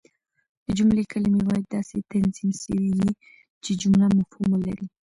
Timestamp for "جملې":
0.77-1.03